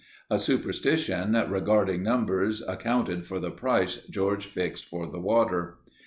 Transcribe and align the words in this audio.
A 0.31 0.39
superstition 0.39 1.33
regarding 1.51 2.01
numbers 2.01 2.63
accounted 2.67 3.27
for 3.27 3.39
the 3.39 3.51
price 3.51 3.97
George 4.09 4.47
fixed 4.47 4.85
for 4.85 5.05
the 5.05 5.19
water. 5.19 5.77